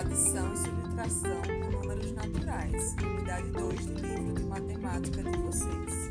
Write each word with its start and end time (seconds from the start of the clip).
adição 0.00 0.54
e 0.54 0.56
subtração 0.56 1.42
com 1.42 1.70
números 1.78 2.12
naturais. 2.12 2.96
Unidade 3.02 3.48
2 3.50 3.86
do 3.86 3.94
livro 4.00 4.34
de 4.34 4.44
matemática 4.44 5.22
de 5.22 5.36
vocês. 5.36 6.08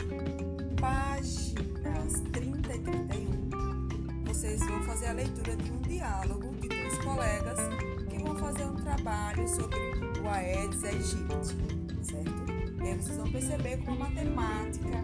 Páginas 0.79 2.21
30 2.31 2.75
e 2.75 2.79
31. 2.79 4.23
Vocês 4.25 4.59
vão 4.59 4.83
fazer 4.83 5.07
a 5.07 5.13
leitura 5.13 5.55
de 5.55 5.71
um 5.71 5.81
diálogo 5.81 6.53
de 6.61 6.67
dois 6.67 6.97
colegas 6.99 7.59
que 8.07 8.23
vão 8.23 8.35
fazer 8.35 8.65
um 8.65 8.75
trabalho 8.75 9.47
sobre 9.47 9.79
o 10.21 10.29
Aedes 10.29 10.83
aegypti, 10.83 11.55
certo? 12.03 12.83
E 12.83 12.87
aí 12.87 12.95
vocês 12.95 13.17
vão 13.17 13.31
perceber 13.31 13.77
como 13.77 14.03
a 14.03 14.09
matemática 14.09 15.03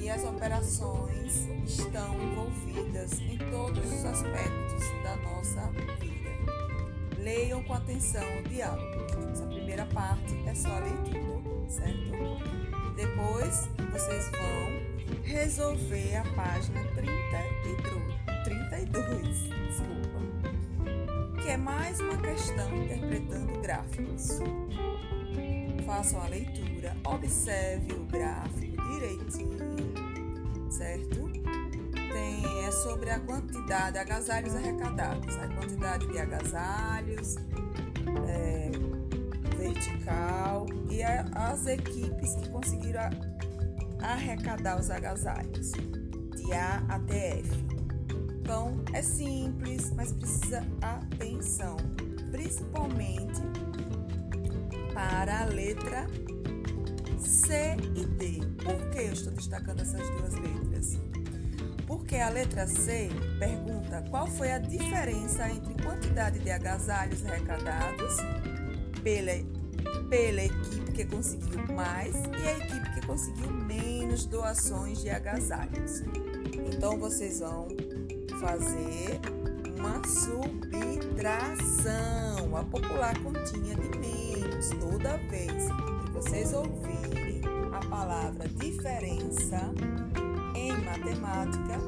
e 0.00 0.08
as 0.08 0.24
operações 0.24 1.46
estão 1.66 2.14
envolvidas 2.22 3.20
em 3.20 3.36
todos 3.50 3.84
os 3.84 4.04
aspectos 4.06 4.82
da 5.02 5.16
nossa. 5.16 5.70
Leiam 7.58 7.62
com 7.64 7.74
atenção 7.74 8.22
o 8.38 8.48
diálogo. 8.48 9.06
Essa 9.32 9.46
primeira 9.46 9.84
parte 9.86 10.36
é 10.46 10.54
só 10.54 10.68
a 10.68 10.78
leitura, 10.80 11.68
certo? 11.68 12.12
Depois 12.94 13.68
vocês 13.92 14.30
vão 14.30 15.22
resolver 15.22 16.16
a 16.16 16.24
página 16.34 16.80
32, 16.94 18.44
32 18.44 19.38
desculpa, 19.68 20.20
que 21.42 21.48
é 21.48 21.56
mais 21.56 21.98
uma 22.00 22.16
questão 22.18 22.84
interpretando 22.84 23.60
gráficos. 23.60 24.40
Façam 25.84 26.20
a 26.22 26.28
leitura, 26.28 26.96
observe 27.04 27.92
o 27.92 28.04
gráfico 28.04 28.76
direitinho, 28.92 29.58
certo? 30.70 31.17
Sobre 32.82 33.10
a 33.10 33.18
quantidade 33.18 33.92
de 33.92 33.98
agasalhos 33.98 34.54
arrecadados, 34.54 35.36
a 35.36 35.48
quantidade 35.48 36.06
de 36.06 36.18
agasalhos, 36.18 37.36
é, 38.28 38.70
vertical 39.56 40.66
e 40.88 41.02
a, 41.02 41.22
as 41.34 41.66
equipes 41.66 42.36
que 42.36 42.48
conseguiram 42.50 43.10
arrecadar 44.00 44.78
os 44.78 44.90
agasalhos, 44.90 45.72
de 45.72 46.52
A 46.52 46.84
até 46.88 47.40
F. 47.40 47.50
Então, 48.40 48.80
é 48.92 49.02
simples, 49.02 49.92
mas 49.92 50.12
precisa 50.12 50.64
atenção, 50.80 51.76
principalmente 52.30 53.42
para 54.94 55.42
a 55.42 55.44
letra 55.46 56.06
C 57.18 57.76
e 57.96 58.06
D. 58.06 58.40
Por 58.64 58.90
que 58.90 58.98
eu 58.98 59.12
estou 59.12 59.32
destacando 59.32 59.80
essas 59.80 60.08
duas 60.10 60.34
letras? 60.34 60.98
Porque 62.08 62.22
a 62.22 62.30
letra 62.30 62.66
C 62.66 63.10
pergunta 63.38 64.02
qual 64.08 64.26
foi 64.26 64.50
a 64.50 64.58
diferença 64.58 65.46
entre 65.46 65.74
quantidade 65.74 66.38
de 66.38 66.50
agasalhos 66.50 67.22
arrecadados 67.26 68.16
pela, 69.02 69.32
pela 70.08 70.42
equipe 70.42 70.90
que 70.92 71.04
conseguiu 71.04 71.66
mais 71.74 72.14
e 72.14 72.48
a 72.48 72.56
equipe 72.64 72.94
que 72.94 73.06
conseguiu 73.06 73.50
menos 73.50 74.24
doações 74.24 75.02
de 75.02 75.10
agasalhos. 75.10 76.00
Então 76.72 76.98
vocês 76.98 77.40
vão 77.40 77.68
fazer 78.40 79.20
uma 79.78 80.02
subtração, 80.08 81.36
a 82.56 82.64
popular 82.64 83.22
continha 83.22 83.74
de 83.74 83.98
menos 83.98 84.70
toda 84.80 85.18
vez 85.28 85.66
que 86.06 86.10
vocês 86.12 86.54
ouvirem 86.54 87.42
a 87.70 87.80
palavra 87.86 88.48
diferença 88.48 89.60
em 90.58 90.72
matemática, 90.84 91.78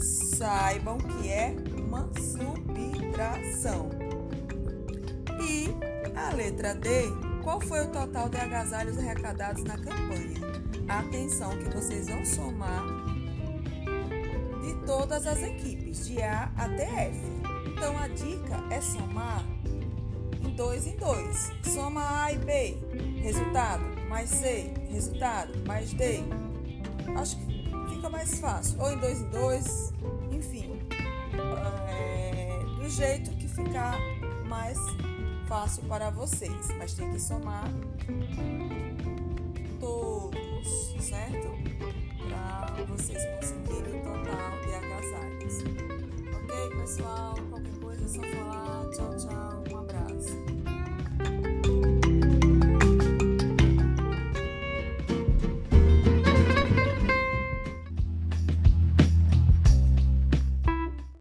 saibam 0.00 0.98
que 0.98 1.28
é 1.28 1.54
uma 1.78 2.08
subtração. 2.14 3.90
E 5.40 5.68
a 6.16 6.34
letra 6.34 6.74
D, 6.74 6.88
qual 7.42 7.60
foi 7.60 7.84
o 7.84 7.88
total 7.88 8.28
de 8.28 8.38
agasalhos 8.38 8.98
arrecadados 8.98 9.62
na 9.64 9.76
campanha? 9.76 10.40
Atenção 10.88 11.50
que 11.58 11.68
vocês 11.74 12.08
vão 12.08 12.24
somar 12.24 12.84
de 14.62 14.74
todas 14.86 15.26
as 15.26 15.42
equipes, 15.42 16.06
de 16.06 16.22
A 16.22 16.50
até 16.56 17.08
F. 17.08 17.18
Então 17.66 17.98
a 17.98 18.08
dica 18.08 18.62
é 18.70 18.80
somar 18.80 19.44
em 20.42 20.54
dois 20.54 20.86
em 20.86 20.96
dois. 20.96 21.52
Soma 21.62 22.24
A 22.24 22.32
e 22.32 22.38
B, 22.38 22.78
resultado, 23.22 23.82
mais 24.08 24.28
C, 24.28 24.72
resultado, 24.90 25.52
mais 25.66 25.92
D. 25.92 26.22
Acho 27.16 27.36
que 27.36 27.70
fica 27.94 28.08
mais 28.08 28.38
fácil. 28.38 28.80
Ou 28.80 28.92
em 28.92 28.98
dois 28.98 29.20
em 29.20 29.30
dois, 29.30 29.92
enfim. 30.30 30.80
É, 31.88 32.64
do 32.80 32.88
jeito 32.88 33.30
que 33.32 33.48
ficar 33.48 33.98
mais 34.48 34.78
fácil 35.48 35.82
para 35.84 36.10
vocês. 36.10 36.68
Mas 36.78 36.94
tem 36.94 37.12
que 37.12 37.20
somar 37.20 37.64
todos, 39.80 40.96
certo? 41.00 41.48
Para 42.28 42.84
vocês 42.84 43.31